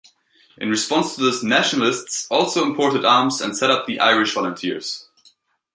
In 0.57 0.71
response 0.71 1.13
to 1.13 1.21
this, 1.21 1.43
nationalists 1.43 2.25
also 2.31 2.65
imported 2.65 3.05
arms 3.05 3.39
and 3.39 3.55
set 3.55 3.69
up 3.69 3.85
the 3.85 3.99
Irish 3.99 4.33
Volunteers. 4.33 5.07